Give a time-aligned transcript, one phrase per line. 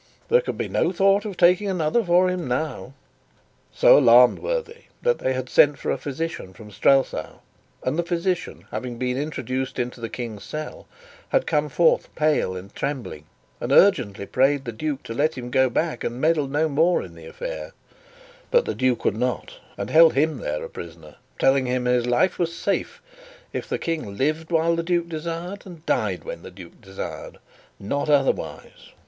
[0.29, 2.93] "There could be no thought of taking another for him now."
[3.71, 7.35] So alarmed were they, that they had sent for a physician from Strelsau;
[7.83, 10.87] and the physician having been introduced into the King's cell,
[11.29, 13.25] had come forth pale and trembling,
[13.59, 17.13] and urgently prayed the duke to let him go back and meddle no more in
[17.13, 17.71] the affair;
[18.49, 22.39] but the duke would not, and held him there a prisoner, telling him his life
[22.39, 23.03] was safe
[23.53, 27.37] if the King lived while the duke desired and died when the duke desired
[27.79, 28.89] not otherwise.